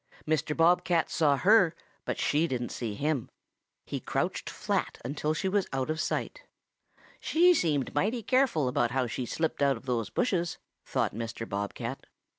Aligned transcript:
Mr. 0.27 0.57
Bob 0.57 0.83
cat 0.83 1.11
saw 1.11 1.37
her, 1.37 1.75
but 2.05 2.17
she 2.17 2.47
didn't 2.47 2.71
see 2.71 2.95
him. 2.95 3.29
He 3.85 3.99
crouched 3.99 4.49
flat 4.49 4.97
until 5.05 5.35
she 5.35 5.47
was 5.47 5.67
out 5.71 5.91
of 5.91 5.99
sight. 5.99 6.41
"'She 7.19 7.53
seemed 7.53 7.93
mighty 7.93 8.23
careful 8.23 8.67
about 8.67 8.89
how 8.89 9.05
she 9.05 9.27
slipped 9.27 9.61
out 9.61 9.77
of 9.77 9.85
those 9.85 10.09
bushes,' 10.09 10.57
thought 10.87 11.13
Mr. 11.13 11.47
Bob 11.47 11.75
cat. 11.75 12.07